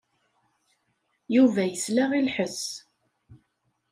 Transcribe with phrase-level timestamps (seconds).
[1.35, 2.61] Yuba yesla i lḥess.